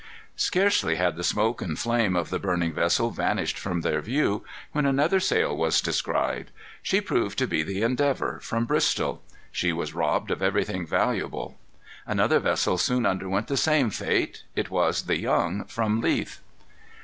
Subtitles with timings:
[0.35, 4.87] Scarcely had the smoke and flame of the burning vessel vanished from their view, when
[4.87, 6.49] another sail was descried.
[6.81, 9.21] She proved to be the Endeavor, from Bristol.
[9.51, 11.59] She was robbed of everything valuable.
[12.07, 14.41] Another vessel soon underwent the same fate.
[14.55, 16.39] It was the Young, from Leith.